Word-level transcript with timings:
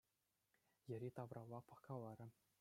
Йӗри-тавралла 0.89 1.59
пӑхкаларӗ. 1.67 2.27